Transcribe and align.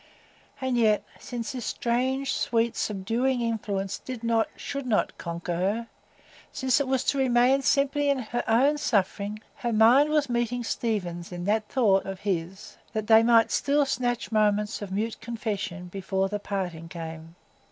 And 0.59 0.77
yet, 0.79 1.03
since 1.19 1.51
this 1.51 1.63
strange, 1.67 2.33
sweet, 2.33 2.75
subduing 2.75 3.41
influence 3.41 3.99
did 3.99 4.23
not, 4.23 4.49
should 4.55 4.87
not, 4.87 5.15
conquer 5.19 5.55
her,—since 5.55 6.79
it 6.79 6.87
was 6.87 7.03
to 7.03 7.19
remain 7.19 7.61
simply 7.61 8.09
her 8.11 8.43
own 8.47 8.79
suffering,—her 8.79 9.71
mind 9.73 10.09
was 10.09 10.27
meeting 10.27 10.63
Stephen's 10.63 11.31
in 11.31 11.45
that 11.45 11.67
thought 11.69 12.07
of 12.07 12.21
his, 12.21 12.77
that 12.93 13.05
they 13.05 13.21
might 13.21 13.51
still 13.51 13.85
snatch 13.85 14.31
moments 14.31 14.81
of 14.81 14.91
mute 14.91 15.21
confession 15.21 15.85
before 15.89 16.29
the 16.29 16.39
parting 16.39 16.89
came. 16.89 17.35